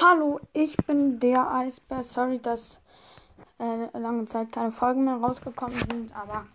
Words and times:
Hallo, 0.00 0.38
ich 0.52 0.76
bin 0.76 1.18
der 1.18 1.52
Eisbär. 1.52 2.04
Sorry, 2.04 2.38
dass 2.38 2.80
äh, 3.58 3.98
lange 3.98 4.26
Zeit 4.26 4.52
keine 4.52 4.70
Folgen 4.70 5.04
mehr 5.04 5.16
rausgekommen 5.16 5.76
sind, 5.90 6.14
aber 6.14 6.46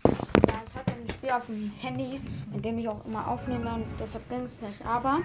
ja, 0.48 0.62
ich 0.66 0.74
hatte 0.74 0.92
ein 0.92 1.06
Spiel 1.10 1.30
auf 1.30 1.44
dem 1.44 1.70
Handy, 1.72 2.22
in 2.54 2.62
dem 2.62 2.78
ich 2.78 2.88
auch 2.88 3.04
immer 3.04 3.28
aufnehme 3.28 3.74
und 3.74 3.84
deshalb 4.00 4.26
ging 4.30 4.44
es 4.44 4.62
nicht. 4.62 4.86
Aber 4.86 5.20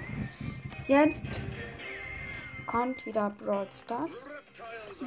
jetzt 0.90 1.24
kommt 2.68 3.05
wieder 3.05 3.29
Brawl 3.29 3.69
Stars, 3.72 4.28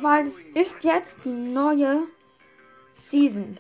weil 0.01 0.29
es 0.29 0.39
ist 0.55 0.83
jetzt 0.83 1.19
die 1.27 1.53
neue 1.53 2.05
Season. 3.09 3.59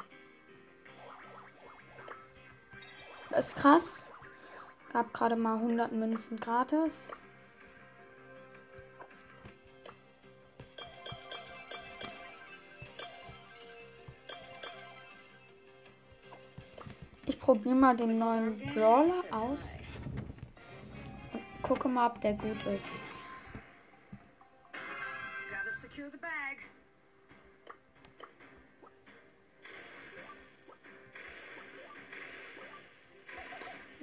Das 3.28 3.48
ist 3.48 3.56
krass. 3.56 4.02
Gab 4.94 5.12
gerade 5.12 5.36
mal 5.36 5.56
100 5.56 5.92
Münzen 5.92 6.40
gratis. 6.40 7.06
Probiere 17.42 17.74
mal 17.74 17.96
den 17.96 18.18
neuen 18.18 18.56
Brawler 18.72 19.24
aus. 19.32 19.58
Und 21.32 21.62
gucke 21.62 21.88
mal, 21.88 22.06
ob 22.06 22.20
der 22.20 22.34
gut 22.34 22.64
ist. 22.66 22.84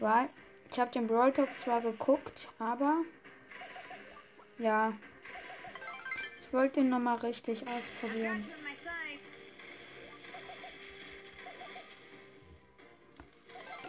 Weil 0.02 0.30
ich 0.72 0.80
habe 0.80 0.92
den 0.92 1.08
Brawl 1.08 1.34
Talk 1.34 1.50
zwar 1.60 1.82
geguckt, 1.82 2.48
aber 2.58 3.02
ja, 4.58 4.94
ich 6.42 6.54
wollte 6.54 6.80
ihn 6.80 6.90
nochmal 6.90 7.18
richtig 7.18 7.66
ausprobieren. 7.68 8.46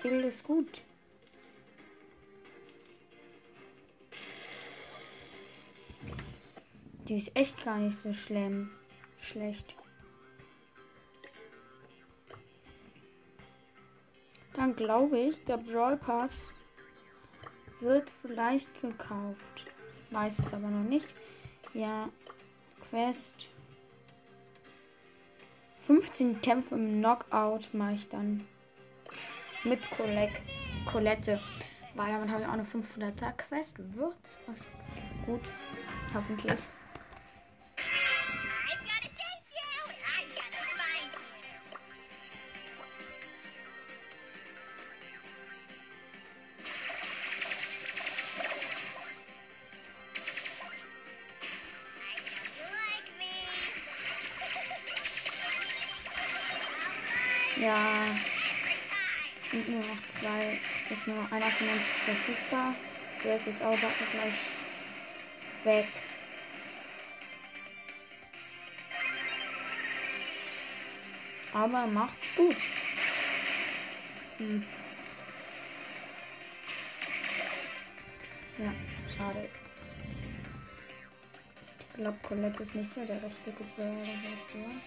Kill 0.01 0.20
ist 0.20 0.45
gut. 0.45 0.83
Die 7.06 7.19
ist 7.19 7.37
echt 7.37 7.62
gar 7.65 7.77
nicht 7.77 7.98
so 7.98 8.12
schlimm. 8.12 8.71
Schlecht. 9.21 9.75
Dann 14.55 14.75
glaube 14.75 15.19
ich, 15.19 15.45
der 15.45 15.59
Brawl 15.59 15.97
Pass 15.97 16.53
wird 17.81 18.11
vielleicht 18.23 18.81
gekauft. 18.81 19.67
Weiß 20.11 20.39
es 20.39 20.55
aber 20.55 20.69
noch 20.69 20.89
nicht. 20.89 21.15
Ja, 21.75 22.09
Quest. 22.89 23.48
15 25.87 26.41
Kämpfe 26.41 26.75
im 26.77 27.01
Knockout 27.01 27.75
mache 27.75 27.95
ich 27.95 28.09
dann 28.09 28.47
mit 29.64 29.91
Colette. 29.91 30.41
Colette. 30.86 31.41
Weil 31.94 32.12
damit 32.12 32.30
habe 32.30 32.42
ich 32.42 32.48
auch 32.48 32.53
eine 32.53 32.62
500er 32.62 33.33
Quest. 33.33 33.78
Wird 33.78 34.14
gut. 35.27 35.42
Hoffentlich. 36.14 36.58
Ja. 57.61 58.30
Sind 59.50 59.69
nur 59.69 59.81
noch 59.81 60.21
zwei. 60.21 60.59
Ist 60.91 61.06
nur 61.06 61.19
einer 61.33 61.50
von 61.50 61.69
uns 61.69 61.83
verfügbar. 62.05 62.75
Der 63.25 63.37
ist 63.37 63.47
jetzt 63.47 63.62
auch 63.62 63.77
gleich 63.77 64.34
weg. 65.65 65.87
Aber 71.53 71.87
macht's 71.89 72.37
gut. 72.37 72.56
Hm. 74.39 74.65
Ja, 78.59 78.72
schade. 79.16 79.49
Ich 81.89 81.97
glaube, 81.97 82.19
Colette 82.22 82.62
ist 82.62 82.75
nicht 82.75 82.94
so 82.94 83.05
der 83.05 83.22
richtige 83.22 83.65
Brawler 83.77 84.15
dafür. 84.15 84.81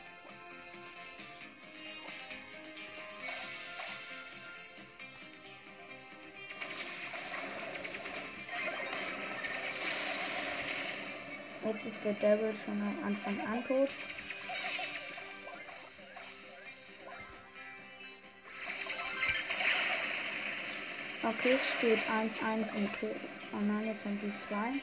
Jetzt 11.73 11.85
ist 11.85 12.05
der 12.05 12.13
Devil 12.13 12.53
schon 12.63 12.79
am 12.81 13.07
Anfang 13.07 13.39
an 13.47 13.65
tot. 13.65 13.89
Okay, 21.23 21.53
es 21.53 21.77
steht 21.77 21.99
1-1 21.99 22.75
im 22.77 22.91
Kill. 22.93 23.15
Oh 23.53 23.61
nein, 23.61 23.87
jetzt 23.87 24.03
sind 24.03 24.21
die 24.21 24.33
zwei. 24.39 24.73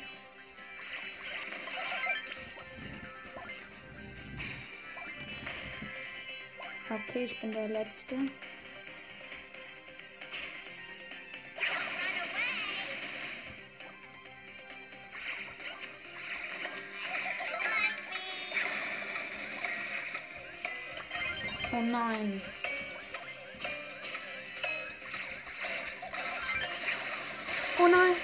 Okay, 6.89 7.25
ich 7.25 7.41
bin 7.41 7.53
der 7.53 7.69
Letzte. 7.69 8.17
Oh 21.81 21.83
nein. 21.83 22.43
Oh 27.79 27.89
nein. 27.89 28.17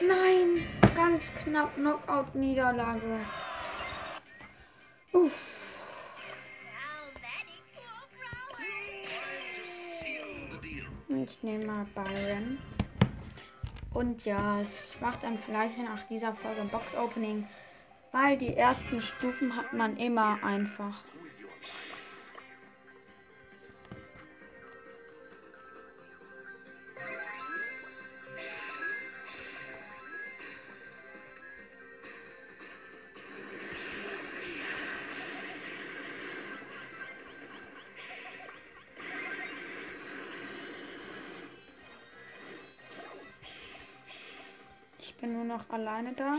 Nein. 0.00 0.66
Ganz 0.94 1.22
knapp 1.42 1.74
Knockout-Niederlage. 1.74 3.18
Uff. 5.12 5.32
Ich 11.08 11.42
nehme 11.42 11.64
mal 11.66 11.86
Byron. 11.96 12.58
Und 13.92 14.24
ja, 14.24 14.60
es 14.60 14.94
macht 15.00 15.24
dann 15.24 15.38
vielleicht 15.40 15.78
nach 15.78 16.04
dieser 16.04 16.32
Folge 16.32 16.60
ein 16.60 16.68
Box-Opening, 16.68 17.48
weil 18.12 18.38
die 18.38 18.54
ersten 18.54 19.00
Stufen 19.00 19.56
hat 19.56 19.72
man 19.72 19.96
immer 19.96 20.38
einfach. 20.44 21.02
Noch 45.54 45.70
alleine 45.70 46.12
da. 46.14 46.36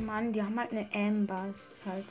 Mann, 0.00 0.32
die 0.32 0.42
haben 0.42 0.58
halt 0.58 0.72
eine 0.72 0.88
Amber. 0.94 1.48
Das 1.48 1.60
ist 1.60 1.84
halt. 1.84 2.06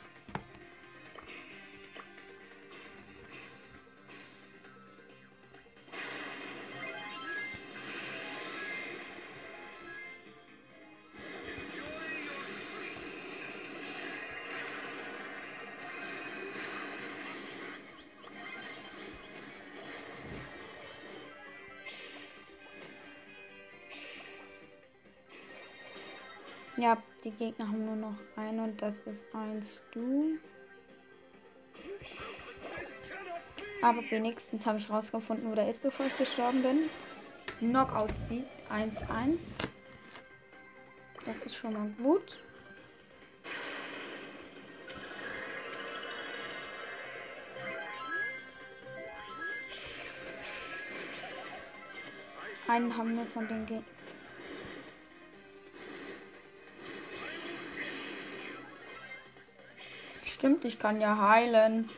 Die 27.28 27.32
Gegner 27.32 27.68
haben 27.68 27.86
nur 27.86 27.96
noch 27.98 28.16
einen 28.38 28.60
und 28.62 28.82
das 28.82 28.96
ist 29.00 29.36
eins 29.36 29.82
du. 29.92 30.38
Aber 33.82 34.02
wenigstens 34.10 34.66
habe 34.66 34.78
ich 34.80 34.90
rausgefunden, 34.90 35.52
wo 35.52 35.56
der 35.56 35.70
ist, 35.70 35.84
bevor 35.84 36.06
ich 36.06 36.18
gestorben 36.18 36.62
bin. 36.62 36.90
Knockout 37.60 38.14
Sieg 38.30 38.46
1-1. 38.70 39.40
Das 41.26 41.38
ist 41.46 41.56
schon 41.56 41.74
mal 41.74 41.90
gut. 42.02 42.40
Einen 52.70 52.98
haben 52.98 53.18
wir 53.18 53.26
von 53.26 53.48
den 53.50 53.66
Gegnern. 53.66 53.97
Stimmt, 60.38 60.66
ich 60.66 60.78
kann 60.78 61.02
ja 61.02 61.18
heilen. 61.18 61.90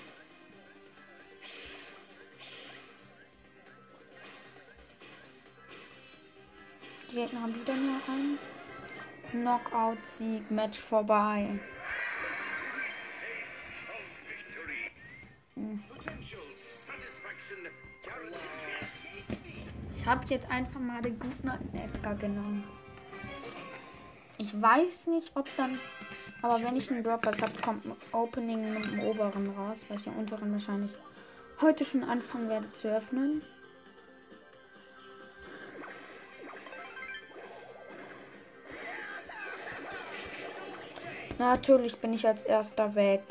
Die 7.12 7.16
Gegner 7.16 7.42
haben 7.42 7.56
wieder 7.56 7.76
nur 7.76 8.00
einen. 8.08 8.40
Knockout-Sieg, 9.32 10.50
Match 10.50 10.80
vorbei. 10.80 11.60
Hm. 15.56 15.84
Ich 19.98 20.06
habe 20.06 20.26
jetzt 20.28 20.50
einfach 20.50 20.80
mal 20.80 21.02
den 21.02 21.20
guten 21.20 21.50
alten 21.50 21.78
Edgar 21.78 22.16
genommen. 22.16 22.64
Ich 24.38 24.60
weiß 24.60 25.08
nicht, 25.08 25.32
ob 25.36 25.46
dann. 25.58 25.78
Aber 26.42 26.62
wenn 26.64 26.78
ich 26.78 26.90
einen 26.90 27.04
Dropper 27.04 27.32
habe, 27.32 27.62
kommt 27.62 27.86
ein 27.86 27.96
Opening 28.14 28.74
mit 28.74 28.86
dem 28.86 29.00
oberen 29.02 29.50
raus, 29.58 29.78
weil 29.88 29.98
ich 29.98 30.04
den 30.04 30.14
unteren 30.14 30.54
wahrscheinlich 30.54 30.92
heute 31.60 31.84
schon 31.84 32.04
anfangen 32.04 32.48
werde 32.50 32.72
zu 32.82 32.88
öffnen. 32.88 33.42
Natürlich 41.38 41.98
bin 41.98 42.14
ich 42.14 42.28
als 42.28 42.44
erster 42.44 42.96
weg. 42.96 43.24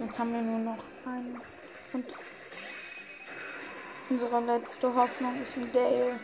Jetzt 0.00 0.18
haben 0.18 0.32
wir 0.32 0.42
nur 0.42 0.58
noch 0.58 0.84
einen. 1.06 1.40
Und 1.92 2.06
unsere 4.10 4.40
letzte 4.40 4.92
Hoffnung 4.94 5.40
ist 5.40 5.56
ein 5.56 5.72
Dale. 5.72 6.18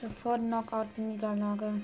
Sofort 0.00 0.40
Knockout-Niederlage. 0.40 1.80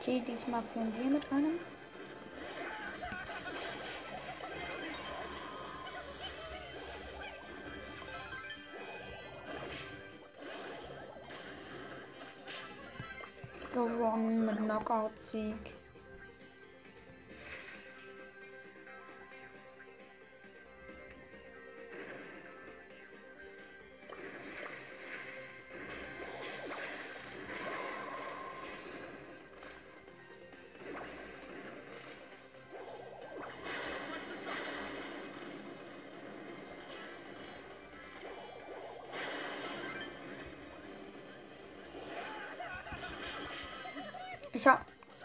Okay, 0.00 0.22
diesmal 0.26 0.62
führen 0.72 0.92
wir 0.98 1.10
mit 1.10 1.32
einem. 1.32 1.77
Gewonnen 14.88 15.10
mit 15.64 15.77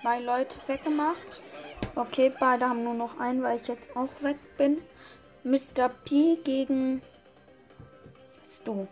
zwei 0.04 0.20
Leute 0.20 0.58
weggemacht. 0.68 1.42
Okay, 1.96 2.32
beide 2.38 2.68
haben 2.68 2.84
nur 2.84 2.94
noch 2.94 3.20
einen, 3.20 3.42
weil 3.42 3.58
ich 3.58 3.68
jetzt 3.68 3.96
auch 3.96 4.10
weg 4.22 4.38
bin. 4.58 4.82
Mr. 5.44 5.90
P 6.04 6.36
gegen 6.44 7.02
Stu. 8.50 8.86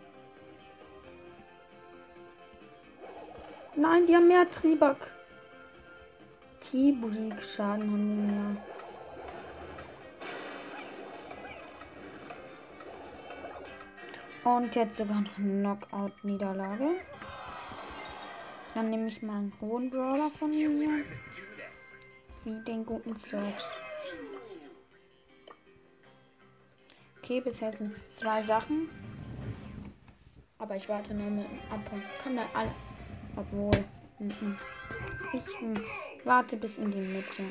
Nein, 3.76 4.06
die 4.06 4.16
haben 4.16 4.28
mehr 4.28 4.50
Triebak. 4.50 5.10
Tibrik 6.60 7.44
Schaden 7.44 7.90
haben 7.90 8.06
die 8.06 8.32
mehr. 8.32 8.56
Und 14.44 14.74
jetzt 14.74 14.96
sogar 14.96 15.20
noch 15.20 15.34
Knockout-Niederlage. 15.36 16.88
Dann 18.74 18.90
nehme 18.90 19.08
ich 19.08 19.22
mal 19.22 19.38
einen 19.38 19.52
hohen 19.60 19.90
Brawler 19.90 20.30
von 20.38 20.50
mir. 20.50 21.04
Wie 22.44 22.64
den 22.64 22.86
guten 22.86 23.14
Search. 23.16 23.64
Okay, 27.18 27.40
bisher 27.40 27.76
sind 27.76 27.94
es 27.94 28.14
zwei 28.14 28.42
Sachen. 28.42 28.88
Aber 30.58 30.76
ich 30.76 30.88
warte 30.88 31.14
nur 31.14 31.30
mit 31.30 31.44
dem 31.44 31.58
Abpunkt. 31.70 32.04
Kann 32.22 32.36
dann 32.36 32.46
alle. 32.54 32.74
Obwohl. 33.36 33.70
-mm. 34.20 34.56
Ich 35.32 35.60
mm, 35.60 35.80
warte 36.24 36.56
bis 36.56 36.78
in 36.78 36.90
die 36.90 36.98
Mitte. 36.98 37.44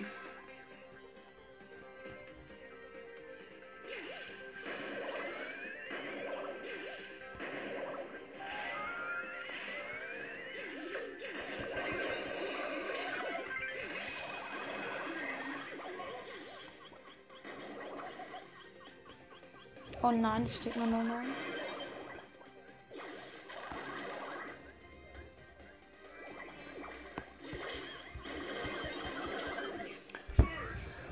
Oh 20.04 20.10
nein, 20.10 20.44
es 20.44 20.56
steht 20.56 20.76
nur 20.76 20.88
0 20.88 21.04
0. 21.04 21.18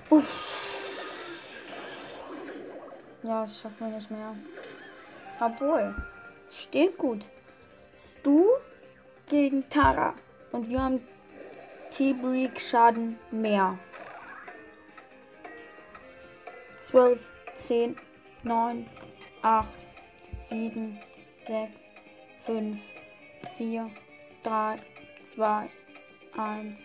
Uff. 0.10 0.26
Ja, 3.22 3.42
das 3.42 3.60
schaffen 3.60 3.80
wir 3.80 3.96
nicht 3.96 4.10
mehr. 4.10 4.36
Obwohl, 5.40 5.94
steht 6.50 6.98
gut. 6.98 7.28
Stu 7.94 8.48
gegen 9.28 9.70
Tara. 9.70 10.16
Und 10.52 10.68
wir 10.68 10.82
haben 10.82 11.08
T-Break 11.92 12.60
Schaden 12.60 13.20
mehr. 13.30 13.78
12, 16.82 17.20
10, 17.60 17.96
9, 18.44 18.86
8, 19.42 19.68
7, 20.50 21.00
6, 21.48 21.72
5, 22.46 22.80
4, 23.58 23.92
3, 24.44 24.76
2, 25.26 25.70
1. 26.38 26.84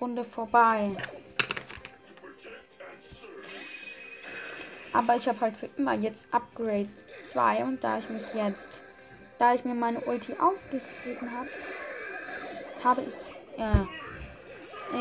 Runde 0.00 0.24
vorbei. 0.24 0.90
Aber 4.92 5.16
ich 5.16 5.28
habe 5.28 5.40
halt 5.40 5.56
für 5.56 5.68
immer 5.76 5.94
jetzt 5.94 6.32
Upgrade 6.32 6.88
2 7.24 7.64
und 7.64 7.82
da 7.82 7.98
ich 7.98 8.08
mich 8.08 8.22
jetzt, 8.34 8.78
da 9.38 9.54
ich 9.54 9.64
mir 9.64 9.74
meine 9.74 10.00
Ulti 10.00 10.34
aufgegeben 10.34 11.30
habe, 11.36 11.48
habe 12.84 13.02
ich, 13.02 13.58
ja, 13.58 13.88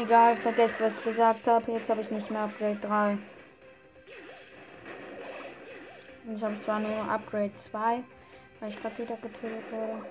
egal, 0.01 0.37
vergesst 0.37 0.79
was 0.79 0.97
ich 0.97 1.03
gesagt 1.03 1.47
habe, 1.47 1.71
jetzt 1.71 1.89
habe 1.89 2.01
ich 2.01 2.11
nicht 2.11 2.31
mehr 2.31 2.41
Upgrade 2.41 2.79
3. 2.81 3.17
Ich 6.31 6.41
habe 6.41 6.55
zwar 6.63 6.79
nur 6.79 7.09
Upgrade 7.09 7.51
2, 7.69 8.01
weil 8.59 8.69
ich 8.69 8.81
gerade 8.81 8.97
wieder 8.97 9.17
getötet 9.17 9.71
wurde. 9.71 10.05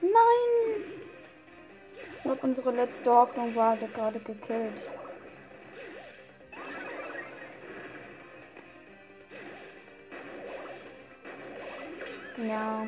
Nein! 0.00 0.82
Glaube, 2.22 2.40
unsere 2.42 2.72
letzte 2.72 3.10
Hoffnung 3.10 3.54
war 3.54 3.76
gerade 3.76 4.18
gekillt. 4.18 4.86
Ja. 12.48 12.86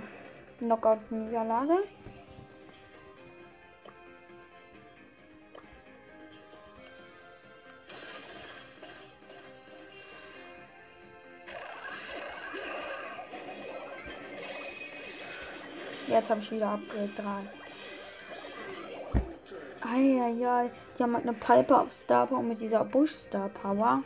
Knockout-Niederlage. 0.58 1.84
Jetzt 16.14 16.30
habe 16.30 16.40
ich 16.40 16.52
wieder 16.52 16.68
Upgrade 16.68 17.10
3. 19.80 19.92
Eieiei, 19.92 20.70
die 20.96 21.02
haben 21.02 21.14
halt 21.14 21.26
eine 21.26 21.32
Piper 21.32 21.80
auf 21.80 21.92
Star 21.92 22.28
Power 22.28 22.40
mit 22.40 22.60
dieser 22.60 22.84
Bush 22.84 23.10
Star 23.10 23.48
Power. 23.48 24.04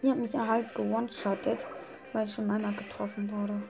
Die 0.00 0.08
hat 0.08 0.16
mich 0.16 0.32
halt 0.32 0.72
gewone-shottet, 0.76 1.58
weil 2.12 2.24
ich 2.24 2.32
schon 2.32 2.48
einmal 2.48 2.72
getroffen 2.72 3.28
wurde. 3.32 3.60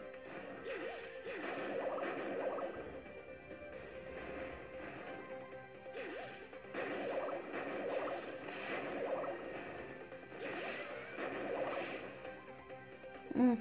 Hm. 13.32 13.56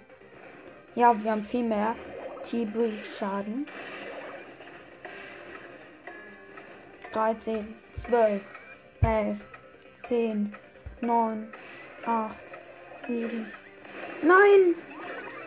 Ja, 0.96 1.24
wir 1.24 1.32
haben 1.32 1.44
viel 1.46 1.64
mehr 1.64 1.96
T-Breach-Schaden. 2.50 3.68
13, 7.12 7.76
12, 7.96 8.42
11, 9.02 9.38
10, 10.04 10.54
9, 11.02 11.48
8, 12.06 12.36
7, 13.08 13.46
nein, 14.22 14.76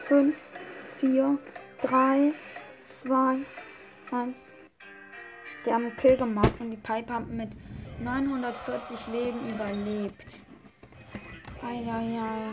5, 0.06 0.37
4, 1.00 1.38
3, 1.82 2.32
2, 2.85 3.37
1. 4.12 4.47
Die 5.64 5.73
haben 5.73 5.87
einen 5.87 5.97
Kill 5.97 6.16
gemacht 6.16 6.52
und 6.59 6.71
die 6.71 6.76
Pipe 6.76 7.12
haben 7.12 7.37
mit 7.37 7.50
940 8.00 9.06
Leben 9.09 9.40
überlebt. 9.49 10.26
Eieiei. 11.62 12.52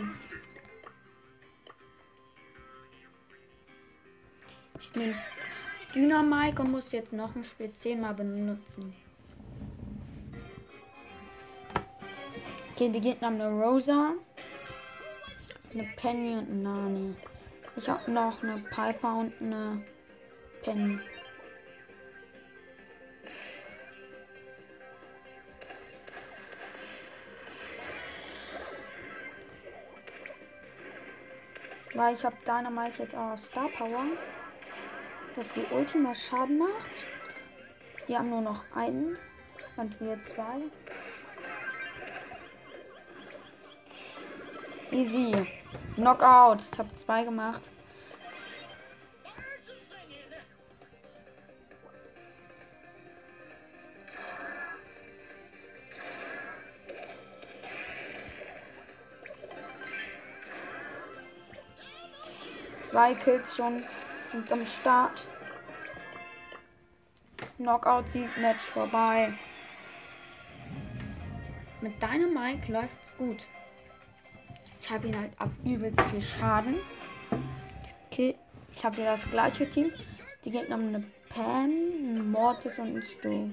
Ich 4.80 4.94
nehme 4.94 5.14
Dynamike 5.94 6.62
und 6.62 6.72
muss 6.72 6.92
jetzt 6.92 7.12
noch 7.12 7.34
ein 7.34 7.44
Spiel 7.44 7.72
10 7.72 8.00
mal 8.00 8.14
benutzen. 8.14 8.94
Okay, 12.72 12.88
die 12.88 13.00
Gegner 13.00 13.26
haben 13.26 13.40
eine 13.40 13.50
Rosa, 13.50 14.14
eine 15.74 15.82
Penny 15.96 16.34
und 16.34 16.50
eine 16.50 16.62
Nani. 16.62 17.14
Ich 17.76 17.88
habe 17.88 18.10
noch 18.10 18.42
eine 18.42 18.58
Piper 18.58 19.16
und 19.16 19.34
eine 19.40 19.84
Penny. 20.62 20.98
Weil 31.92 32.14
ich 32.14 32.24
habe 32.24 32.36
Dynamite 32.46 33.02
jetzt 33.02 33.14
auch 33.14 33.36
Star 33.36 33.68
Power 33.68 34.04
dass 35.34 35.50
die 35.52 35.64
Ultima 35.70 36.14
Schaden 36.14 36.58
macht. 36.58 37.04
Die 38.08 38.16
haben 38.16 38.30
nur 38.30 38.40
noch 38.40 38.64
einen 38.74 39.16
und 39.76 40.00
wir 40.00 40.22
zwei. 40.24 40.62
Easy. 44.90 45.46
Knockout. 45.94 46.62
Ich 46.72 46.78
habe 46.78 46.96
zwei 46.96 47.24
gemacht. 47.24 47.62
Zwei 62.90 63.14
Kills 63.14 63.54
schon 63.56 63.84
sind 64.30 64.52
am 64.52 64.64
Start. 64.64 65.26
Knockout-Sieg-Match 67.56 68.60
vorbei. 68.60 69.32
Mit 71.80 72.02
deinem 72.02 72.34
Mike 72.34 72.70
läuft's 72.70 73.16
gut. 73.16 73.46
Ich 74.80 74.90
habe 74.90 75.08
ihn 75.08 75.18
halt 75.18 75.32
auf 75.38 75.50
übelst 75.64 76.00
viel 76.10 76.22
Schaden. 76.22 76.76
Okay, 78.06 78.36
ich 78.72 78.84
habe 78.84 78.96
hier 78.96 79.04
das 79.06 79.30
gleiche 79.30 79.68
Team. 79.68 79.92
Die 80.44 80.50
Gegner 80.50 80.76
haben 80.76 80.88
eine 80.88 81.04
Pam, 81.28 82.30
Mortis 82.30 82.78
und 82.78 82.88
einen 82.88 83.02
Stu. 83.02 83.50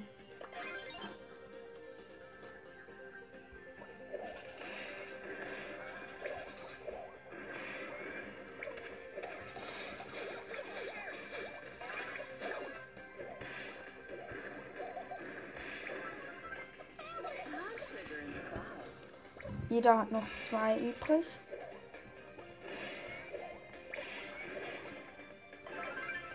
Jeder 19.78 20.00
hat 20.00 20.12
noch 20.12 20.26
zwei 20.40 20.76
übrig. 20.80 21.24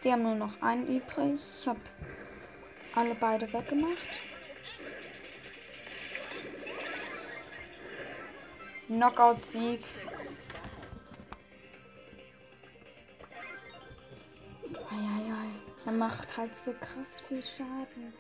Die 0.05 0.13
haben 0.13 0.23
nur 0.23 0.37
noch 0.37 0.63
einen 0.63 0.87
übrig. 0.87 1.41
Ich 1.59 1.67
habe 1.67 1.81
alle 2.95 3.17
beide 3.17 3.53
weggemacht. 3.53 3.97
Knockout-Sieg. 8.87 9.85
Eieiei. 14.89 15.49
Er 15.85 15.93
macht 15.93 16.37
halt 16.37 16.57
so 16.57 16.73
krass 16.75 17.21
viel 17.27 17.43
Schaden. 17.43 18.15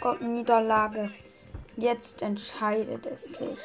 Knockout-Niederlage. 0.00 1.10
Jetzt 1.76 2.22
entscheidet 2.22 3.06
es 3.06 3.38
sich. 3.38 3.60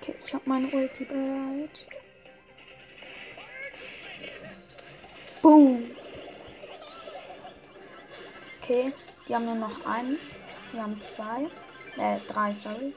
Okay, 0.00 0.14
ich 0.24 0.34
habe 0.34 0.44
meine 0.46 0.68
Ulti 0.68 1.04
bereit. 1.04 1.86
Boom. 5.42 5.90
Okay, 8.62 8.92
die 9.26 9.34
haben 9.34 9.44
nur 9.44 9.54
noch 9.54 9.86
einen. 9.86 10.18
Wir 10.72 10.82
haben 10.82 11.00
zwei. 11.00 11.48
Äh, 11.96 12.18
drei, 12.28 12.52
sorry. 12.52 12.92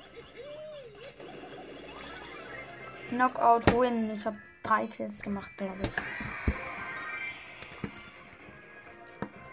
Knockout 3.09 3.73
Win. 3.73 4.11
Ich 4.11 4.25
habe 4.25 4.37
drei 4.63 4.87
Kills 4.87 5.21
gemacht, 5.21 5.51
glaube 5.57 5.79
ich. 5.83 5.93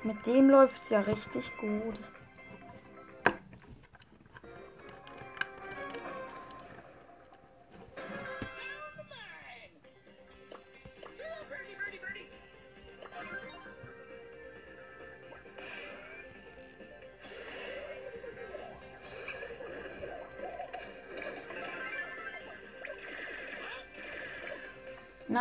Mit 0.05 0.27
dem 0.27 0.51
läuft 0.51 0.83
es 0.83 0.91
ja 0.91 1.01
richtig 1.01 1.57
gut. 1.59 1.99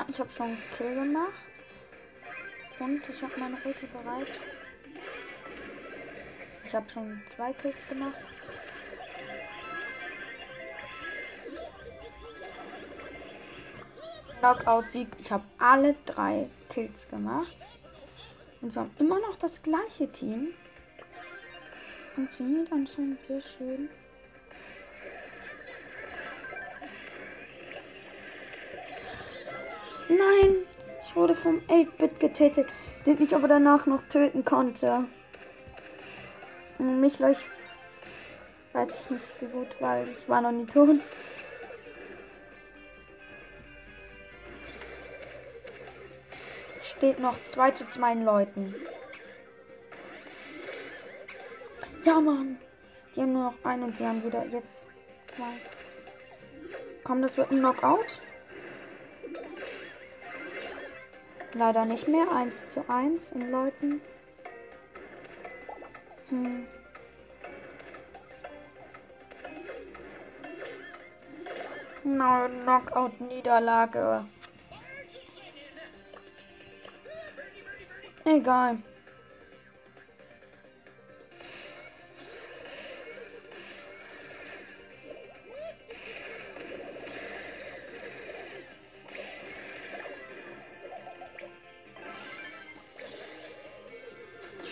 Ich 0.07 0.19
habe 0.19 0.29
schon 0.31 0.47
einen 0.47 0.63
Kill 0.77 0.95
gemacht. 0.95 1.33
Und 2.79 3.01
ich 3.09 3.23
habe 3.23 3.33
meine 3.39 3.57
Ulti 3.63 3.87
bereit. 3.87 4.27
Ich 6.65 6.75
habe 6.75 6.89
schon 6.89 7.21
zwei 7.35 7.53
Kills 7.53 7.87
gemacht. 7.87 8.13
Knockout-Sieg. 14.39 15.07
Ich 15.19 15.31
habe 15.31 15.43
alle 15.57 15.95
drei 16.05 16.49
Kills 16.69 17.07
gemacht. 17.09 17.67
Und 18.61 18.75
wir 18.75 18.81
haben 18.81 18.91
immer 18.99 19.19
noch 19.19 19.35
das 19.37 19.61
gleiche 19.61 20.11
Team. 20.11 20.49
Funktioniert 22.15 22.71
anscheinend 22.71 23.23
sehr 23.25 23.41
schön. 23.41 23.89
Nein, 30.17 30.55
ich 31.05 31.15
wurde 31.15 31.35
vom 31.35 31.59
8-Bit 31.67 32.19
getötet, 32.19 32.67
den 33.05 33.21
ich 33.21 33.35
aber 33.35 33.47
danach 33.47 33.85
noch 33.85 34.01
töten 34.09 34.43
konnte. 34.43 35.05
Und 36.79 36.99
mich 37.01 37.19
läuft, 37.19 37.45
weiß 38.73 38.89
ich 38.89 39.09
nicht 39.11 39.25
so 39.39 39.45
gut, 39.47 39.67
weil 39.79 40.07
ich 40.09 40.27
war 40.27 40.41
noch 40.41 40.51
nie 40.51 40.65
tot. 40.65 40.99
Steht 46.81 47.19
noch 47.19 47.35
2 47.51 47.71
zu 47.71 47.85
2 47.85 48.13
Leuten. 48.15 48.73
Ja, 52.03 52.19
Mann. 52.19 52.57
Die 53.15 53.21
haben 53.21 53.33
nur 53.33 53.51
noch 53.51 53.65
einen 53.65 53.83
und 53.83 53.99
wir 53.99 54.07
haben 54.07 54.23
wieder 54.23 54.45
jetzt 54.45 54.85
zwei. 55.27 55.43
Komm, 57.03 57.21
das 57.21 57.35
wird 57.35 57.51
ein 57.51 57.59
Knockout. 57.59 58.19
Leider 61.57 61.85
nicht 61.85 62.07
mehr. 62.07 62.31
1 62.31 62.53
zu 62.69 62.87
1 62.87 63.31
in 63.31 63.49
Leuten. 63.49 63.99
Hm. 66.29 66.67
No, 72.03 72.47
Knockout-Niederlage. 72.63 74.23
Egal. 78.23 78.77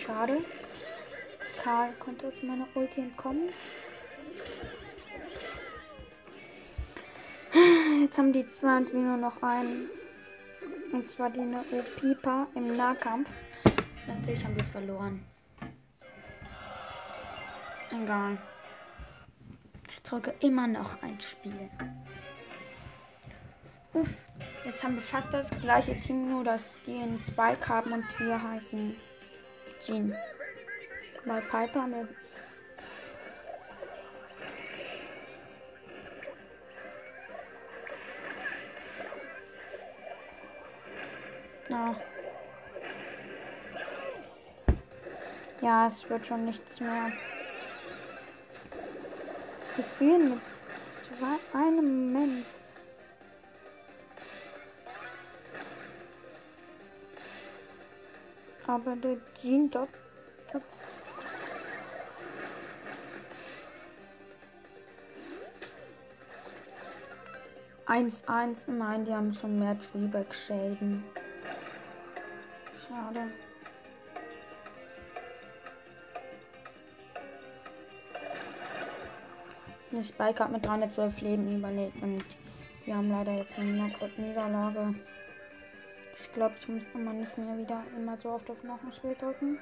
Schade. 0.06 0.38
Karl 1.62 1.92
konnte 1.94 2.28
aus 2.28 2.40
meiner 2.40 2.68
Ulti 2.74 3.00
entkommen. 3.00 3.48
Jetzt 8.00 8.16
haben 8.16 8.32
die 8.32 8.48
zwei 8.52 8.76
und 8.76 8.92
wir 8.92 9.00
nur 9.00 9.16
noch 9.16 9.42
einen. 9.42 9.88
Und 10.92 11.08
zwar 11.08 11.30
die 11.30 11.40
Neo 11.40 11.82
Pipa 11.98 12.46
im 12.54 12.76
Nahkampf. 12.76 13.28
Natürlich 14.06 14.44
haben 14.44 14.54
wir 14.56 14.64
verloren. 14.66 15.24
Egal. 17.90 18.38
Ich 19.88 20.02
drücke 20.02 20.34
immer 20.38 20.68
noch 20.68 21.02
ein 21.02 21.20
Spiel. 21.20 21.68
Uff. 23.92 24.08
Jetzt 24.64 24.84
haben 24.84 24.94
wir 24.94 25.02
fast 25.02 25.34
das 25.34 25.50
gleiche 25.60 25.98
Team, 25.98 26.30
nur 26.30 26.44
dass 26.44 26.74
die 26.86 26.94
einen 26.94 27.18
Spike 27.18 27.68
haben 27.68 27.92
und 27.92 28.04
wir 28.20 28.40
halt 28.40 28.62
einen 28.72 28.96
Jean. 29.86 30.16
Weil 31.24 31.42
Piper 31.42 31.86
mit. 31.86 32.08
Na. 41.68 41.94
Ja, 45.60 45.86
es 45.86 46.10
wird 46.10 46.26
schon 46.26 46.46
nichts 46.46 46.80
mehr. 46.80 47.12
Wir 49.76 49.84
führen 49.84 50.30
mit 50.30 50.40
zwei, 51.16 51.58
einem 51.58 52.12
Moment. 52.12 52.55
Aber 58.66 58.96
der 58.96 59.16
Jean 59.40 59.70
dort. 59.70 59.88
dort 60.52 60.64
Eins, 67.88 68.26
eins, 68.26 68.66
nein, 68.66 69.04
die 69.04 69.14
haben 69.14 69.32
schon 69.32 69.60
mehr 69.60 69.78
Treeback-Schäden. 69.78 71.04
Schade. 72.88 73.30
Der 79.92 80.02
Spike 80.02 80.42
hat 80.42 80.50
mit 80.50 80.66
312 80.66 81.20
Leben 81.20 81.58
überlebt 81.58 82.02
und 82.02 82.24
wir 82.84 82.96
haben 82.96 83.08
leider 83.08 83.32
jetzt 83.32 83.56
eine 83.56 83.88
Knockout-Niederlage. 83.88 84.94
Ich 86.18 86.32
glaube, 86.32 86.54
ich 86.58 86.68
muss 86.68 86.82
immer 86.94 87.12
nicht 87.12 87.36
mehr 87.36 87.58
wieder 87.58 87.82
immer 87.96 88.16
so 88.16 88.30
oft 88.30 88.50
auf 88.50 88.60
Knochenspiel 88.60 89.14
drücken. 89.14 89.58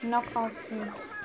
Knockout-Sieg. 0.00 1.17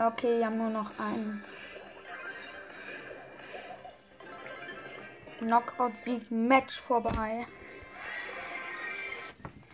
Okay, 0.00 0.38
wir 0.38 0.46
haben 0.46 0.58
nur 0.58 0.70
noch 0.70 0.96
einen. 1.00 1.42
Knockout-Sieg, 5.38 6.30
Match 6.30 6.80
vorbei. 6.80 7.46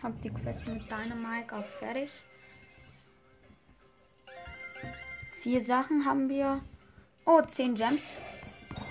Hab 0.01 0.19
die 0.21 0.31
Quest 0.31 0.65
mit 0.65 0.83
Dynamite 0.91 1.55
auf 1.55 1.65
fertig. 1.77 2.09
Vier 5.41 5.63
Sachen 5.63 6.05
haben 6.05 6.27
wir. 6.27 6.61
Oh, 7.25 7.41
10 7.41 7.75
Gems. 7.75 8.01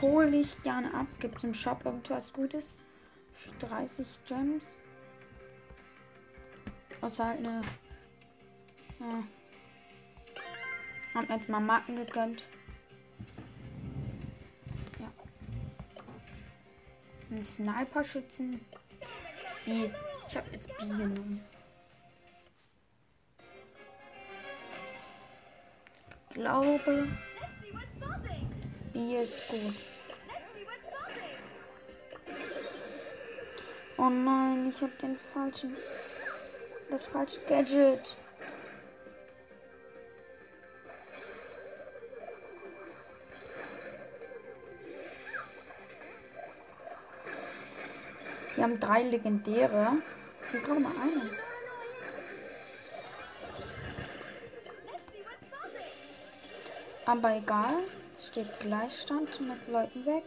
Hole 0.01 0.37
ich 0.37 0.63
gerne 0.63 0.95
ab. 0.95 1.07
Gibt 1.19 1.39
es 1.39 1.45
im 1.45 1.55
Shop 1.55 1.85
irgendwas 1.85 2.33
Gutes? 2.33 2.79
30 3.59 4.07
Gems. 4.27 4.65
Außer 7.01 7.27
halt 7.27 7.39
eine. 7.39 7.63
Ja. 9.01 9.25
Hab 11.15 11.29
mir 11.29 11.37
jetzt 11.37 11.49
mal 11.49 11.61
Marken 11.61 11.97
gegönnt. 11.97 12.45
Ja. 14.99 15.13
Ein 17.31 17.47
Sniper-Schützen. 17.47 18.61
B. 19.65 19.91
Ich 20.29 20.37
habe 20.37 20.51
jetzt 20.51 20.67
B 20.77 20.87
genommen. 20.87 21.45
Ich 26.31 26.35
glaube, 26.35 27.09
B 28.93 29.15
ist 29.23 29.49
gut. 29.49 29.75
Oh 33.97 34.11
nein, 34.11 34.69
ich 34.69 34.83
habe 34.83 34.93
den 35.01 35.17
falschen. 35.17 35.73
Das 36.91 37.07
falsche 37.07 37.39
Gadget. 37.49 38.17
Die 48.57 48.63
haben 48.63 48.79
drei 48.79 49.03
legendäre. 49.03 49.93
Ich 50.53 50.63
glaube 50.63 50.81
mal 50.81 50.93
eine. 51.03 51.31
Aber 57.07 57.37
egal. 57.37 57.75
Steht 58.21 58.61
Gleichstand 58.61 59.41
mit 59.41 59.69
Leuten 59.69 60.07
weg. 60.07 60.25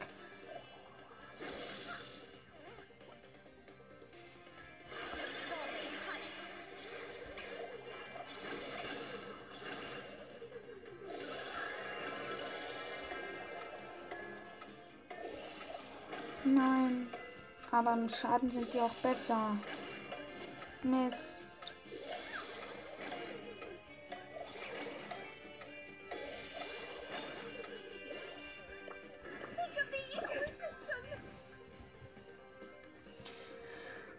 Aber 17.77 17.93
im 17.93 18.09
Schaden 18.09 18.49
sind 18.49 18.73
die 18.73 18.79
auch 18.79 18.93
besser. 19.03 19.55
Mist. 20.81 21.23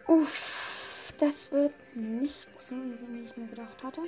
Uff, 0.07 1.13
das 1.19 1.51
wird 1.51 1.73
nicht 1.95 2.47
so 2.65 2.75
wie 2.75 3.25
ich 3.25 3.35
mir 3.35 3.47
gedacht 3.47 3.83
hatte. 3.83 4.01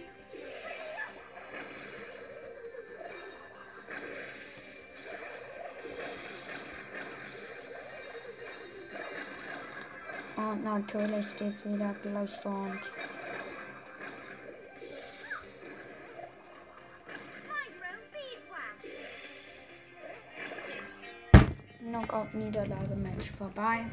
Und 10.49 10.63
natürlich 10.63 11.30
steht 11.30 11.54
wieder 11.65 11.93
Gleichstand. 12.01 12.80
Knockout-Niederlage-Match 21.80 23.32
vorbei. 23.38 23.86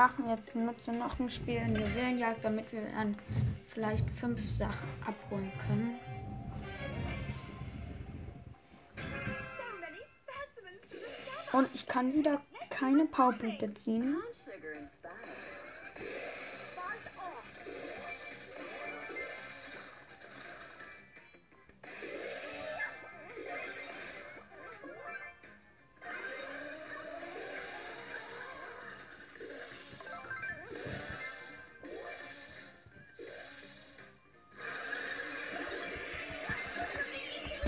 Machen 0.00 0.30
jetzt 0.30 0.56
nutze 0.56 0.92
noch 0.92 1.20
ein 1.20 1.28
Spiel 1.28 1.56
in 1.56 1.74
der 1.74 1.84
Seelenjagd, 1.88 2.42
damit 2.42 2.72
wir 2.72 2.80
dann 2.94 3.14
vielleicht 3.68 4.08
fünf 4.12 4.40
Sachen 4.42 4.88
abholen 5.06 5.52
können. 5.66 5.98
Und 11.52 11.68
ich 11.74 11.86
kann 11.86 12.14
wieder 12.14 12.40
keine 12.70 13.04
Powerpunkte 13.04 13.74
ziehen. 13.74 14.16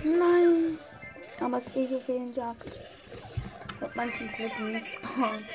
Nein! 0.05 0.79
Aber 1.41 1.59
es 1.59 1.67
ist 1.69 1.75
Juwelenjagd. 1.77 2.81
Wird 3.79 3.97
man 3.97 4.13
zum 4.13 4.33
Glück 4.33 4.59
nicht 4.59 4.91
spawnen. 4.91 5.49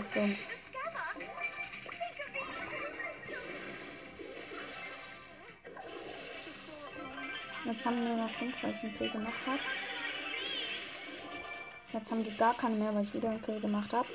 Fünf. 0.00 0.38
Jetzt 7.64 7.86
haben 7.86 8.04
wir 8.04 8.16
noch 8.16 8.30
fünf, 8.30 8.62
weil 8.62 8.70
ich 8.70 8.82
einen 8.82 8.98
Kill 8.98 9.10
gemacht 9.10 9.46
habe. 9.46 9.58
Jetzt 11.92 12.10
haben 12.10 12.24
die 12.24 12.36
gar 12.36 12.54
keine 12.54 12.76
mehr, 12.76 12.94
weil 12.94 13.02
ich 13.02 13.14
wieder 13.14 13.30
einen 13.30 13.42
Kill 13.42 13.60
gemacht 13.60 13.92
habe. 13.92 14.08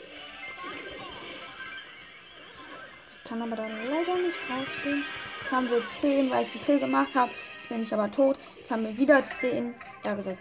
Ich 3.10 3.30
kann 3.30 3.42
aber 3.42 3.56
dann 3.56 3.72
leider 3.72 4.16
nicht 4.18 4.38
rausgehen. 4.50 5.04
Jetzt 5.42 5.52
haben 5.52 5.70
wir 5.70 5.82
10, 6.02 6.30
weil 6.30 6.44
ich 6.44 6.56
einen 6.56 6.66
Kill 6.66 6.80
gemacht 6.80 7.16
habe. 7.16 7.32
Jetzt 7.32 7.70
bin 7.70 7.84
ich 7.84 7.94
aber 7.94 8.12
tot. 8.12 8.38
Jetzt 8.58 8.72
haben 8.72 8.84
wir 8.84 8.98
wieder 8.98 9.24
10. 9.40 9.76
Ja, 10.04 10.16
gesagt. 10.16 10.40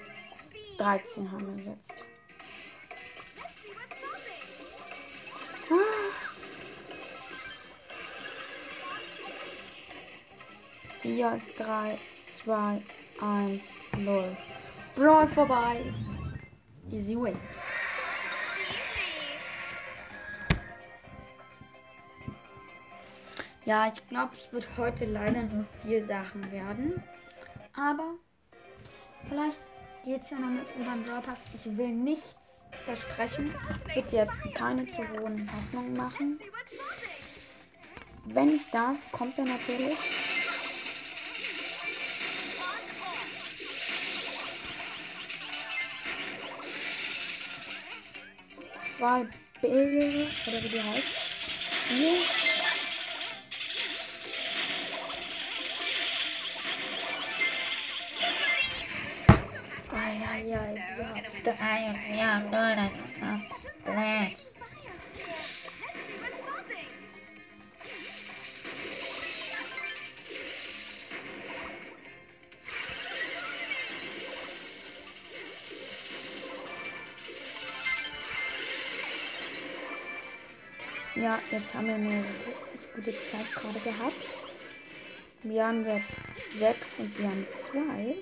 13 0.79 1.31
haben 1.31 1.65
wir 1.65 1.73
jetzt. 1.73 2.16
4, 11.07 11.41
3, 11.57 11.97
2, 12.45 12.83
1, 13.23 13.61
0. 13.99 14.37
Brawl 14.97 15.29
vorbei. 15.29 15.95
Easy 16.91 17.15
win. 17.15 17.37
Ja, 23.65 23.87
ich 23.87 24.05
glaube, 24.09 24.35
es 24.37 24.53
wird 24.53 24.67
heute 24.77 25.05
leider 25.05 25.43
nur 25.43 25.65
vier 25.81 26.05
Sachen 26.05 26.51
werden. 26.51 27.01
Aber 27.77 28.15
vielleicht 29.29 29.61
geht 30.05 30.23
es 30.23 30.31
ja 30.31 30.39
noch 30.41 30.49
mit 30.49 30.67
unserem 30.77 31.05
Dropper. 31.05 31.37
Ich 31.55 31.77
will 31.77 31.89
nichts 31.89 32.35
versprechen. 32.85 33.55
Wird 33.95 34.11
jetzt 34.11 34.55
keine 34.55 34.85
zu 34.87 34.99
hohen 34.99 35.49
Hoffnungen 35.53 35.93
machen. 35.97 36.41
Wenn 38.25 38.57
ich 38.57 38.69
darf, 38.73 38.97
kommt 39.13 39.39
er 39.39 39.45
natürlich. 39.45 39.97
Zwei 48.99 49.27
Bilder, 49.61 50.27
oder 50.47 50.63
wie 50.63 50.69
die 50.69 50.83
heißt. 50.83 51.05
Hier. 51.89 52.17
Ai, 59.93 60.13
ai, 60.31 60.57
ai, 60.57 60.75
ja, 60.99 61.13
ai, 61.61 62.17
ja, 62.17 62.43
blöd, 62.49 62.79
blöd. 63.85 64.56
Ja, 81.17 81.39
jetzt 81.51 81.75
haben 81.75 81.87
wir 81.87 81.95
eine 81.95 82.19
richtig 82.19 82.95
gute 82.95 83.11
Zeit 83.11 83.51
gerade 83.55 83.81
gehabt. 83.81 84.15
Wir 85.45 85.67
haben 85.67 85.87
jetzt 85.87 86.05
6 86.59 86.99
und 86.99 87.19
wir 87.19 87.27
haben 87.29 87.47
2. 87.71 88.17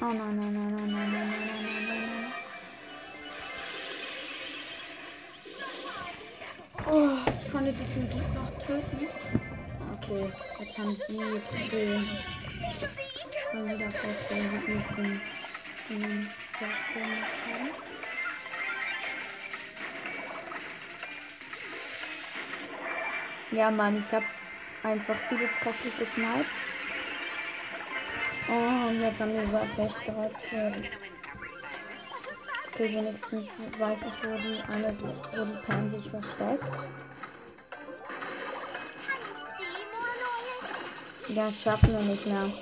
Oh 0.00 0.04
nein, 0.04 0.36
nein, 0.36 0.54
nein, 0.54 0.76
nein, 0.76 0.92
nein. 0.92 1.01
Töten. 8.72 9.08
Okay, 9.92 10.32
jetzt 10.58 10.78
haben 10.78 10.96
sie 10.96 11.14
den. 11.70 12.08
Schon 13.50 13.64
wieder 13.68 13.86
ich 13.86 14.94
den. 14.96 15.20
den 15.88 16.28
habe. 16.56 17.70
Ja, 23.50 23.70
Mann, 23.70 23.98
ich 23.98 24.14
hab 24.14 24.22
einfach 24.82 25.16
dieses 25.30 25.50
kräftig 25.60 25.98
gesniped. 25.98 26.46
Oh, 28.48 28.88
und 28.88 29.00
jetzt 29.00 29.20
haben 29.20 29.34
wir 29.34 29.46
so 29.46 29.58
gleich 29.74 29.92
13. 29.92 30.88
Okay, 32.72 32.94
wenigstens 32.94 33.78
weiß 33.78 34.00
ich, 34.00 34.24
wo 34.24 34.36
die 34.38 34.72
eine 34.72 34.98
wo 34.98 35.44
die 35.44 35.66
Pan 35.66 35.90
sich 35.90 36.10
versteckt. 36.10 37.01
Das 41.28 41.62
schaffen 41.62 41.92
wir 41.92 42.00
nicht 42.00 42.26
mehr. 42.26 42.52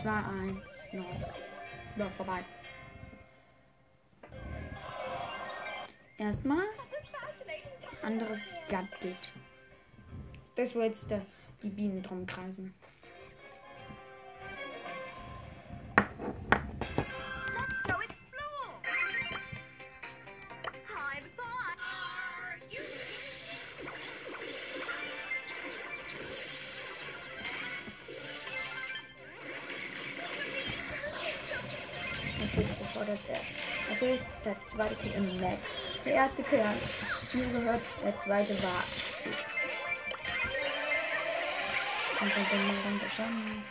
2, 0.00 0.10
1, 0.10 0.62
noch. 0.92 1.04
Ja, 1.96 2.08
vorbei. 2.16 2.44
Erstmal 6.18 6.64
anderes 8.02 8.38
Gadget. 8.68 9.32
Das 10.54 10.74
wo 10.74 10.80
jetzt 10.80 11.10
der, 11.10 11.26
die 11.62 11.70
Bienen 11.70 12.02
drum 12.02 12.24
kreisen. 12.26 12.72
Zweite 34.76 34.96
Kill 34.96 35.12
im 35.12 35.38
Match. 35.40 35.72
Der 36.04 36.14
erste 36.14 36.44
Kill 36.44 36.64
hat 36.64 36.82
mir 37.32 37.50
gehört, 37.50 37.82
der 38.02 38.16
zweite 38.18 38.62
war. 38.62 38.84
Und 42.20 42.36
dann 42.36 42.46
ich 42.78 42.82
dann 42.84 42.98
bekommen. 43.00 43.64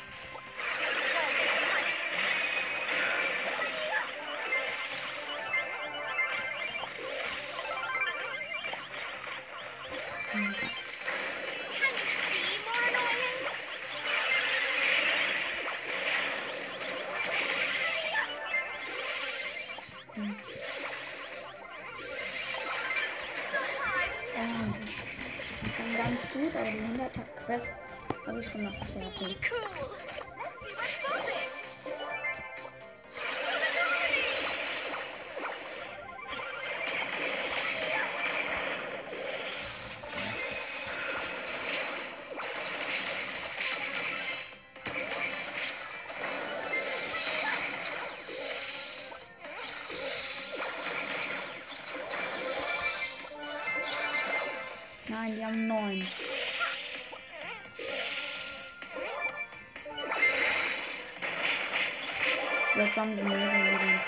Jetzt 62.96 63.04
haben 63.04 63.16
sie 63.18 63.24
mir 63.24 63.36
den 63.36 64.00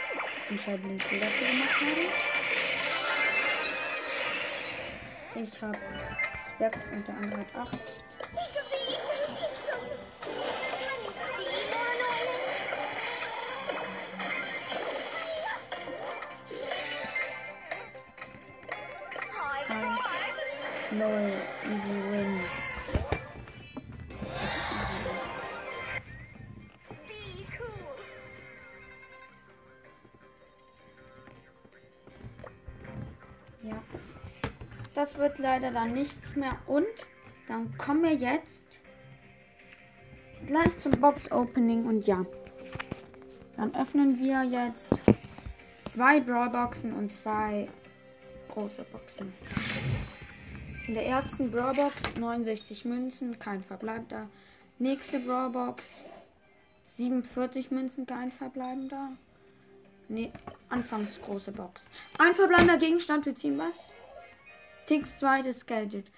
entscheidenden 0.49 0.97
Kill 0.97 1.19
dafür 1.19 1.47
gemacht 1.49 1.81
haben. 1.81 2.07
Ich 5.43 5.61
habe 5.61 5.77
sechs 6.57 6.77
und 6.93 7.05
der 7.05 7.15
andere 7.15 7.41
hat 7.41 7.53
acht. 7.53 7.77
Hi, 19.37 19.63
Wird 35.17 35.39
leider 35.39 35.71
dann 35.71 35.93
nichts 35.93 36.35
mehr. 36.35 36.57
Und 36.67 36.85
dann 37.47 37.75
kommen 37.77 38.03
wir 38.03 38.13
jetzt 38.13 38.65
gleich 40.45 40.79
zum 40.79 40.91
Box-Opening. 40.91 41.85
Und 41.85 42.05
ja, 42.05 42.25
dann 43.55 43.75
öffnen 43.75 44.19
wir 44.19 44.43
jetzt 44.43 44.93
zwei 45.91 46.19
Brawlboxen 46.19 46.93
und 46.93 47.11
zwei 47.11 47.67
große 48.49 48.83
Boxen. 48.91 49.33
In 50.87 50.93
der 50.93 51.05
ersten 51.05 51.51
Brawlbox 51.51 52.15
69 52.17 52.85
Münzen, 52.85 53.37
kein 53.39 53.63
verbleibender. 53.63 54.29
Nächste 54.79 55.19
Brawlbox 55.19 55.83
47 56.95 57.71
Münzen, 57.71 58.05
kein 58.05 58.31
verbleibender. 58.31 59.09
Nee, 60.07 60.31
anfangs 60.69 61.19
große 61.21 61.51
Box. 61.51 61.89
Ein 62.17 62.33
verbleibender 62.33 62.77
Gegenstand, 62.77 63.25
wir 63.25 63.35
ziehen 63.35 63.57
was? 63.57 63.91
Ticks 64.87 65.17
zweites 65.17 65.65
Gadget. 65.65 66.09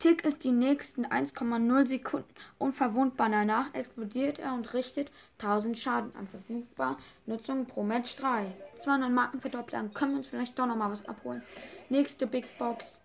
Tick 0.00 0.24
ist 0.24 0.42
die 0.42 0.50
nächsten 0.50 1.06
1,0 1.06 1.86
Sekunden 1.86 2.34
unverwundbar. 2.58 3.30
Danach 3.30 3.72
explodiert 3.74 4.40
er 4.40 4.54
und 4.54 4.74
richtet 4.74 5.12
1000 5.38 5.78
Schaden 5.78 6.16
an. 6.16 6.26
Verfügbar. 6.26 6.98
Nutzung 7.26 7.64
pro 7.64 7.84
Match 7.84 8.16
3. 8.16 8.44
200 8.80 9.08
Marken 9.08 9.40
verdoppelt. 9.40 9.74
Dann 9.74 9.94
können 9.94 10.14
wir 10.14 10.18
uns 10.18 10.26
vielleicht 10.26 10.58
doch 10.58 10.66
nochmal 10.66 10.90
was 10.90 11.06
abholen. 11.06 11.44
Nächste 11.90 12.26
Big 12.26 12.58
Box. 12.58 12.98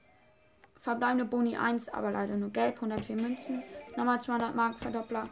Verbleibende 0.81 1.25
Boni 1.25 1.55
1, 1.55 1.89
aber 1.89 2.09
leider 2.09 2.35
nur 2.35 2.49
gelb. 2.49 2.77
104 2.77 3.17
Münzen. 3.17 3.61
Nochmal 3.95 4.19
200 4.19 4.55
Marken 4.55 4.79
Verdoppler. 4.79 5.29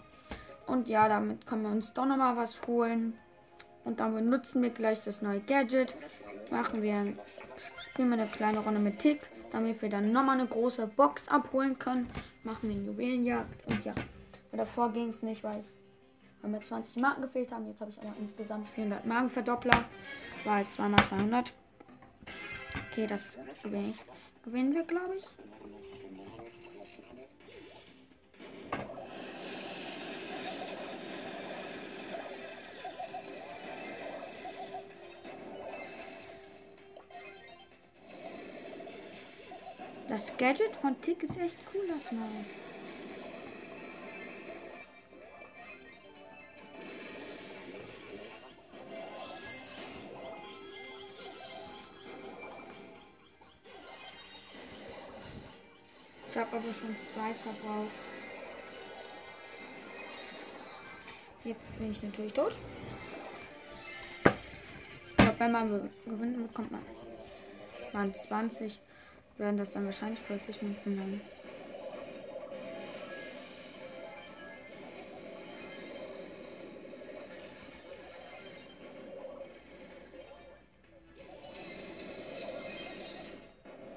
Und 0.68 0.90
ja, 0.90 1.10
damit 1.10 1.48
können 1.48 1.64
wir 1.64 1.72
uns 1.72 1.92
doch 1.92 2.06
nochmal 2.06 2.38
was 2.38 2.68
holen. 2.68 3.18
Und 3.84 4.00
dann 4.00 4.14
benutzen 4.14 4.62
wir 4.62 4.70
gleich 4.70 5.04
das 5.04 5.24
neue 5.24 5.40
Gadget. 5.40 5.96
Machen 6.52 6.84
wir, 6.84 7.16
spielen 7.80 8.10
wir 8.10 8.20
eine 8.20 8.28
kleine 8.28 8.60
Runde 8.60 8.80
mit 8.80 9.00
Tick, 9.00 9.30
damit 9.52 9.82
wir 9.82 9.90
dann 9.90 10.12
nochmal 10.12 10.40
eine 10.40 10.48
große 10.48 10.88
Box 10.88 11.28
abholen 11.28 11.78
können. 11.80 12.08
Machen 12.44 12.70
wir 12.70 12.76
Juwelenjagd. 12.76 13.66
Und 13.68 13.84
ja, 13.86 13.94
aber 14.50 14.58
davor 14.58 14.92
ging 14.92 15.10
es 15.10 15.22
nicht, 15.22 15.44
weil, 15.44 15.64
weil 16.42 16.52
mir 16.52 16.62
20 16.62 16.98
Marken 16.98 17.22
gefehlt 17.22 17.52
haben. 17.52 17.68
Jetzt 17.68 17.82
habe 17.82 17.92
ich 17.92 18.00
aber 18.00 18.14
insgesamt 18.20 18.68
400 18.70 19.06
Marken 19.06 19.30
Verdoppler. 19.30 19.84
War 20.44 20.56
halt 20.56 20.72
zweimal 20.72 21.04
200. 21.10 21.54
Okay, 22.92 23.08
das 23.08 23.38
gewinne 23.64 23.90
ich. 23.90 24.02
Gewinnen 24.44 24.74
wir, 24.74 24.84
glaube 24.84 25.16
ich. 25.18 25.26
Das 40.08 40.38
Gadget 40.38 40.76
von 40.76 41.02
Tick 41.02 41.24
ist 41.24 41.38
echt 41.38 41.56
cool, 41.74 41.82
das 41.88 42.12
mal. 42.12 42.28
Ich 56.30 56.38
habe 56.38 56.58
aber 56.58 56.74
schon 56.74 56.96
zwei 57.00 57.34
verbraucht. 57.34 57.92
Jetzt 61.46 61.78
bin 61.80 61.92
ich 61.92 62.04
natürlich 62.04 62.34
tot. 62.34 62.54
Ich 65.10 65.18
glaube, 65.18 65.40
wenn 65.40 65.52
man 65.52 65.90
gewinnt, 66.06 66.48
bekommt 66.48 66.72
man. 66.72 66.82
Waren 67.94 68.14
20 68.16 68.80
werden 69.38 69.58
das 69.58 69.72
dann 69.72 69.86
wahrscheinlich 69.86 70.20
40 70.20 70.62
Münzen 70.62 70.98
sein. 70.98 71.22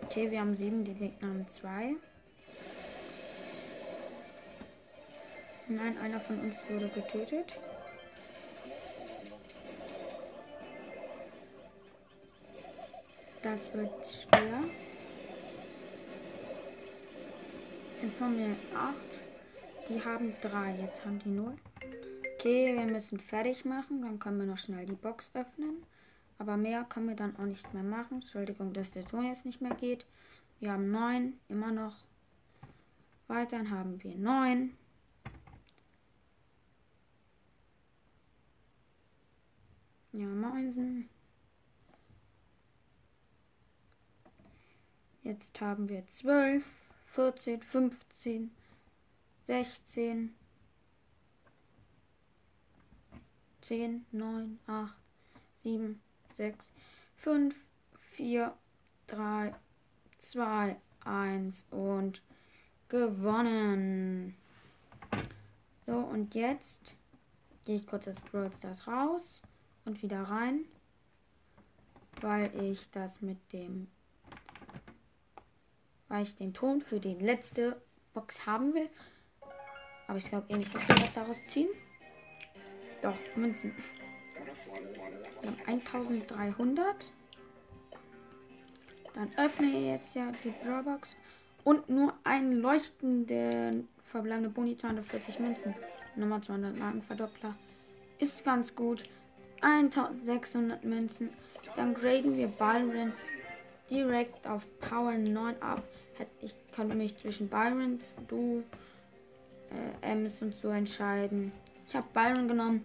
Okay, 0.03 0.31
wir 0.31 0.41
haben 0.41 0.57
sieben, 0.57 0.85
die 0.85 0.95
Gegner 0.95 1.29
haben 1.29 1.47
zwei. 1.49 1.95
Nein, 5.69 5.99
einer 5.99 6.19
von 6.19 6.41
uns 6.41 6.57
wurde 6.69 6.89
getötet. 6.89 7.59
Das 13.43 13.73
wird 13.75 14.07
schwer. 14.07 14.88
Jetzt 18.19 18.25
haben 18.25 18.37
wir 18.37 18.57
8. 18.77 18.97
Die 19.89 20.05
haben 20.05 20.35
drei. 20.41 20.77
Jetzt 20.81 21.07
haben 21.07 21.21
die 21.21 21.29
null. 21.29 21.55
Okay, 22.35 22.75
wir 22.77 22.87
müssen 22.87 23.21
fertig 23.21 23.65
machen. 23.65 24.03
Dann 24.03 24.19
können 24.19 24.41
wir 24.41 24.47
noch 24.47 24.59
schnell 24.59 24.87
die 24.87 24.97
Box 24.97 25.31
öffnen. 25.35 25.85
Aber 26.37 26.57
mehr 26.57 26.83
können 26.83 27.07
wir 27.07 27.15
dann 27.15 27.37
auch 27.37 27.45
nicht 27.45 27.73
mehr 27.73 27.85
machen. 27.85 28.15
Entschuldigung, 28.15 28.73
dass 28.73 28.91
der 28.91 29.07
Ton 29.07 29.25
jetzt 29.25 29.45
nicht 29.45 29.61
mehr 29.61 29.77
geht. 29.77 30.05
Wir 30.59 30.73
haben 30.73 30.91
neun. 30.91 31.35
Immer 31.47 31.71
noch. 31.71 31.95
Weiter 33.29 33.71
haben 33.71 34.03
wir 34.03 34.17
neun. 34.17 34.77
Ja, 40.11 40.27
Mäusen. 40.27 41.09
Jetzt 45.23 45.61
haben 45.61 45.89
wir 45.89 46.05
12, 46.09 46.65
14, 47.15 47.63
15, 47.63 48.51
16, 49.43 50.35
10, 53.63 54.07
9, 54.13 54.59
8, 54.67 54.99
7, 55.63 56.01
6, 56.37 56.73
5, 57.17 57.55
4, 58.17 58.53
3, 59.07 59.55
2, 60.21 60.77
1 61.05 61.67
und 61.71 62.23
gewonnen. 62.89 64.37
So, 65.87 65.99
und 65.99 66.35
jetzt 66.35 66.95
gehe 67.65 67.77
ich 67.77 67.87
kurz 67.87 68.07
aus 68.09 68.21
Brawl 68.21 68.53
Stars 68.53 68.87
raus 68.87 69.43
und 69.85 70.03
wieder 70.03 70.23
rein, 70.23 70.67
weil 72.21 72.55
ich 72.63 72.91
das 72.91 73.23
mit 73.23 73.39
dem, 73.53 73.89
weil 76.09 76.23
ich 76.23 76.37
den 76.37 76.55
Ton 76.55 76.81
für 76.81 77.01
die 77.01 77.15
letzte 77.15 77.81
Box 78.15 78.47
haben 78.47 78.75
will. 78.75 78.89
Aber 80.07 80.19
ich 80.19 80.29
glaube 80.29 80.47
eh 80.49 80.57
nicht, 80.57 80.75
dass 80.75 80.89
wir 80.89 80.97
was 80.97 81.13
daraus 81.13 81.37
ziehen. 81.49 81.69
Doch, 83.03 83.15
Münzen. 83.37 83.75
Haben 85.45 85.83
1300. 85.85 87.13
Dann 89.15 89.31
öffne 89.37 89.67
ich 89.67 89.87
jetzt 89.87 90.15
ja 90.15 90.31
die 90.43 90.53
Drawbox. 90.65 91.15
Und 91.65 91.89
nur 91.91 92.15
ein 92.25 92.53
leuchtender 92.53 93.73
verbleibende 94.03 94.49
Boni 94.49 94.77
240 94.77 95.39
Münzen. 95.39 95.75
Nummer 96.17 96.41
200 96.41 96.79
Markenverdoppler. 96.79 97.55
Ist 98.19 98.45
ganz 98.45 98.75
gut. 98.75 99.05
1600 99.61 100.85
Münzen. 100.85 101.31
Dann 101.77 101.95
graden 101.95 102.37
wir 102.37 102.49
Byron 102.49 103.13
direkt 103.91 104.47
auf 104.47 104.67
Power 104.81 105.13
9 105.13 105.63
ab. 105.63 105.83
Ich 106.41 106.55
könnte 106.75 106.95
mich 106.95 107.17
zwischen 107.17 107.49
Byrons, 107.49 108.17
Du, 108.27 108.65
äh, 109.71 110.13
Ems 110.13 110.43
und 110.43 110.55
so 110.55 110.69
entscheiden. 110.69 111.53
Ich 111.87 111.95
habe 111.95 112.07
Byron 112.13 112.49
genommen 112.49 112.85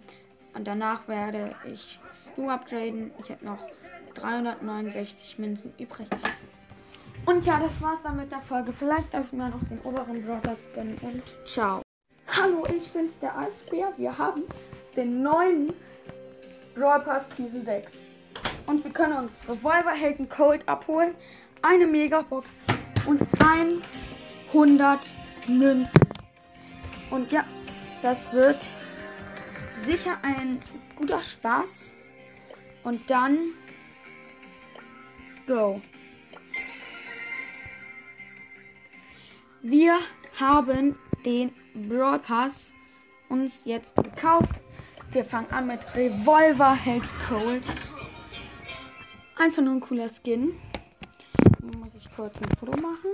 und 0.53 0.67
danach 0.67 1.07
werde 1.07 1.55
ich 1.65 1.99
Stu 2.13 2.49
upgraden. 2.49 3.11
Ich 3.19 3.31
habe 3.31 3.45
noch 3.45 3.67
369 4.13 5.39
Münzen 5.39 5.73
übrig. 5.79 6.07
Und 7.25 7.45
ja, 7.45 7.59
das 7.59 7.81
war's 7.81 8.01
dann 8.03 8.17
mit 8.17 8.31
der 8.31 8.41
Folge. 8.41 8.73
Vielleicht 8.73 9.13
darf 9.13 9.25
ich 9.27 9.33
mir 9.33 9.49
noch 9.49 9.63
den 9.69 9.79
oberen 9.81 10.23
Brawler 10.25 10.57
gönnen 10.75 10.97
und 11.01 11.23
ciao. 11.45 11.81
Hallo, 12.27 12.65
ich 12.75 12.91
bin's, 12.91 13.17
der 13.19 13.37
Eisbär. 13.37 13.93
Wir 13.97 14.17
haben 14.17 14.43
den 14.95 15.23
neuen 15.23 15.73
Brawl 16.75 16.99
Pass 17.01 17.25
Season 17.35 17.63
6. 17.63 17.97
Und 18.65 18.83
wir 18.83 18.91
können 18.91 19.17
uns 19.17 19.31
Revolver 19.47 19.91
Helden 19.91 20.29
Cold 20.29 20.67
abholen, 20.67 21.15
eine 21.61 21.85
Megabox 21.85 22.47
und 23.05 23.21
100 24.51 24.99
Münzen. 25.47 26.01
Und 27.09 27.31
ja, 27.31 27.45
das 28.01 28.31
wird 28.33 28.59
sicher 29.85 30.17
ein 30.21 30.61
guter 30.95 31.21
Spaß. 31.21 31.93
Und 32.83 33.09
dann 33.09 33.37
go. 35.47 35.81
Wir 39.61 39.99
haben 40.39 40.97
den 41.25 41.53
Brawl 41.73 42.19
Pass 42.19 42.73
uns 43.29 43.63
jetzt 43.65 43.95
gekauft. 43.95 44.49
Wir 45.11 45.23
fangen 45.23 45.49
an 45.51 45.67
mit 45.67 45.79
Revolver 45.95 46.75
Head 46.75 47.03
Cold. 47.29 47.63
Einfach 49.43 49.61
nur 49.61 49.73
ein 49.73 49.81
cooler 49.81 50.07
Skin. 50.07 50.53
Muss 51.77 51.93
ich 51.97 52.09
kurz 52.15 52.41
ein 52.41 52.47
Foto 52.57 52.77
machen. 52.77 53.11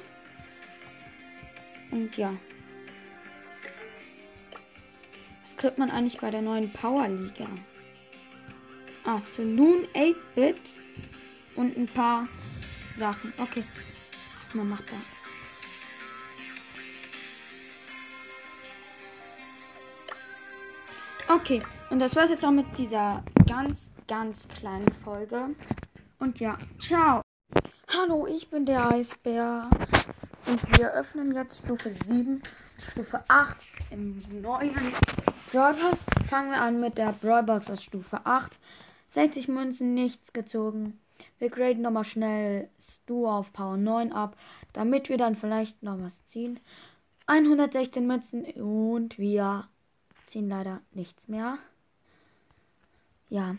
Und 1.91 2.17
ja. 2.17 2.33
Was 5.43 5.55
kriegt 5.55 5.77
man 5.77 5.89
eigentlich 5.89 6.19
bei 6.19 6.31
der 6.31 6.41
neuen 6.41 6.71
Power 6.73 7.07
Liga? 7.07 7.47
Ah, 9.05 9.19
Saloon 9.19 9.87
8-Bit 9.95 10.59
und 11.59 11.75
ein 11.75 11.87
paar 11.87 12.25
Sachen. 12.97 13.33
Okay. 13.37 13.65
Ach, 14.47 14.55
man 14.55 14.69
macht 14.69 14.85
da. 14.91 14.95
Okay, 21.33 21.59
und 21.89 21.99
das 21.99 22.15
war's 22.15 22.29
jetzt 22.29 22.45
auch 22.45 22.51
mit 22.51 22.65
dieser 22.77 23.23
ganz, 23.45 23.91
ganz 24.07 24.47
kleinen 24.47 24.89
Folge. 24.91 25.49
Und 26.17 26.39
ja, 26.39 26.57
ciao. 26.79 27.21
Hallo, 27.93 28.25
ich 28.25 28.49
bin 28.49 28.65
der 28.65 28.89
Eisbär. 28.91 29.69
Und 30.47 30.79
wir 30.79 30.93
öffnen 30.93 31.33
jetzt 31.33 31.59
Stufe 31.59 31.93
7, 31.93 32.41
Stufe 32.79 33.21
8 33.27 33.57
im 33.91 34.23
neuen 34.41 34.93
Brawl 35.51 35.73
Pass. 35.73 36.05
Fangen 36.29 36.51
wir 36.51 36.61
an 36.61 36.79
mit 36.79 36.97
der 36.97 37.11
Brawl 37.11 37.43
Box 37.43 37.69
aus 37.69 37.83
Stufe 37.83 38.21
8. 38.23 38.57
60 39.13 39.49
Münzen, 39.49 39.93
nichts 39.93 40.31
gezogen. 40.33 40.99
Wir 41.39 41.49
graden 41.49 41.81
nochmal 41.81 42.03
schnell 42.03 42.69
Stu 42.79 43.27
auf 43.27 43.53
Power 43.53 43.77
9 43.77 44.11
ab, 44.11 44.37
damit 44.73 45.09
wir 45.09 45.17
dann 45.17 45.35
vielleicht 45.35 45.81
noch 45.83 45.99
was 45.99 46.25
ziehen. 46.25 46.59
116 47.27 48.05
Münzen 48.05 48.45
und 48.61 49.17
wir 49.17 49.67
ziehen 50.27 50.49
leider 50.49 50.81
nichts 50.91 51.27
mehr. 51.27 51.57
Ja. 53.29 53.55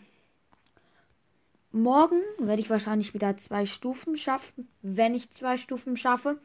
Morgen 1.71 2.21
werde 2.37 2.61
ich 2.61 2.69
wahrscheinlich 2.69 3.13
wieder 3.13 3.37
zwei 3.37 3.65
Stufen 3.65 4.17
schaffen. 4.17 4.67
Wenn 4.81 5.15
ich 5.15 5.31
zwei 5.31 5.55
Stufen 5.55 5.95
schaffe, 5.95 6.37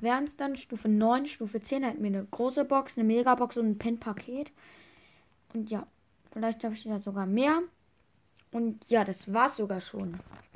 wären 0.00 0.24
es 0.24 0.36
dann 0.36 0.56
Stufe 0.56 0.88
9, 0.88 1.26
Stufe 1.26 1.62
10. 1.62 1.82
Hätten 1.82 2.02
wir 2.02 2.08
eine 2.08 2.26
große 2.30 2.64
Box, 2.66 2.98
eine 2.98 3.06
Megabox 3.06 3.56
und 3.56 3.66
ein 3.66 3.78
Pin-Paket. 3.78 4.52
Und 5.54 5.70
ja, 5.70 5.86
vielleicht 6.30 6.60
schaffe 6.60 6.74
ich 6.74 6.84
ja 6.84 6.98
sogar 7.00 7.24
mehr. 7.24 7.62
Und 8.52 8.88
ja, 8.90 9.04
das 9.04 9.32
war's 9.32 9.56
sogar 9.56 9.80
schon. 9.80 10.20